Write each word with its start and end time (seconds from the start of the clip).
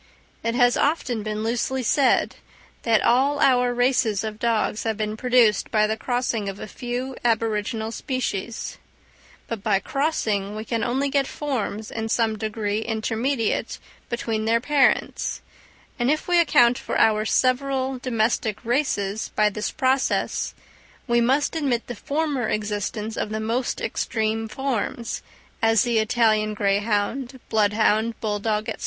It 0.41 0.55
has 0.55 0.77
often 0.77 1.21
been 1.21 1.43
loosely 1.43 1.83
said 1.83 2.37
that 2.81 3.03
all 3.03 3.39
our 3.39 3.71
races 3.71 4.23
of 4.23 4.39
dogs 4.39 4.81
have 4.81 4.97
been 4.97 5.15
produced 5.15 5.69
by 5.69 5.85
the 5.85 5.95
crossing 5.95 6.49
of 6.49 6.59
a 6.59 6.65
few 6.65 7.15
aboriginal 7.23 7.91
species; 7.91 8.79
but 9.47 9.61
by 9.61 9.77
crossing 9.77 10.55
we 10.55 10.65
can 10.65 10.83
only 10.83 11.07
get 11.07 11.27
forms 11.27 11.91
in 11.91 12.09
some 12.09 12.35
degree 12.35 12.79
intermediate 12.79 13.77
between 14.09 14.45
their 14.45 14.59
parents; 14.59 15.39
and 15.99 16.09
if 16.09 16.27
we 16.27 16.39
account 16.39 16.79
for 16.79 16.97
our 16.97 17.23
several 17.23 17.99
domestic 17.99 18.65
races 18.65 19.29
by 19.35 19.49
this 19.51 19.69
process, 19.69 20.55
we 21.05 21.21
must 21.21 21.55
admit 21.55 21.85
the 21.85 21.93
former 21.93 22.49
existence 22.49 23.15
of 23.15 23.29
the 23.29 23.39
most 23.39 23.79
extreme 23.79 24.47
forms, 24.47 25.21
as 25.61 25.83
the 25.83 25.99
Italian 25.99 26.55
greyhound, 26.55 27.39
bloodhound, 27.49 28.19
bull 28.19 28.39
dog, 28.39 28.65
&c. 28.67 28.73